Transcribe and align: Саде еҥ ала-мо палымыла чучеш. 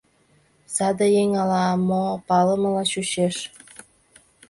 Саде 0.75 1.05
еҥ 1.21 1.29
ала-мо 1.41 2.03
палымыла 2.27 2.83
чучеш. 2.91 3.35